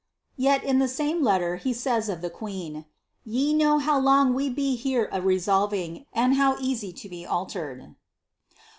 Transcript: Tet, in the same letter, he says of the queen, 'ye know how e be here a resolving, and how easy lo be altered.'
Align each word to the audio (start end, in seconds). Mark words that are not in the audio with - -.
Tet, 0.41 0.63
in 0.63 0.79
the 0.79 0.87
same 0.87 1.21
letter, 1.21 1.57
he 1.57 1.73
says 1.73 2.09
of 2.09 2.21
the 2.21 2.31
queen, 2.31 2.85
'ye 3.23 3.53
know 3.53 3.77
how 3.77 3.99
e 4.39 4.49
be 4.49 4.75
here 4.75 5.07
a 5.11 5.21
resolving, 5.21 6.07
and 6.11 6.33
how 6.37 6.57
easy 6.57 6.91
lo 7.03 7.07
be 7.11 7.23
altered.' 7.23 7.93